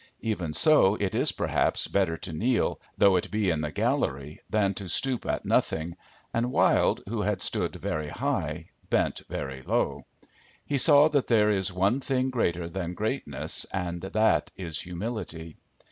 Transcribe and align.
Even 0.21 0.51
so, 0.51 0.95
it 0.99 1.13
is 1.13 1.31
perhaps 1.31 1.85
better 1.87 2.17
to 2.17 2.33
kneel, 2.33 2.81
though 2.97 3.17
it 3.17 3.29
be 3.29 3.51
in 3.51 3.61
the 3.61 3.71
gallery, 3.71 4.41
than 4.49 4.73
to 4.73 4.89
stoop 4.89 5.27
at 5.27 5.45
nothing, 5.45 5.95
and 6.33 6.51
Wilde, 6.51 7.03
who 7.07 7.21
had 7.21 7.39
stood 7.39 7.75
very 7.75 8.09
high, 8.09 8.71
bent 8.89 9.21
very 9.29 9.61
low. 9.61 10.07
He 10.65 10.79
saw 10.79 11.07
that 11.09 11.27
there 11.27 11.51
is 11.51 11.71
one 11.71 11.99
thing 11.99 12.31
greater 12.31 12.67
than 12.67 12.95
greatness 12.95 13.65
and 13.71 14.01
that 14.01 14.49
is 14.57 14.79
humility. 14.81 15.57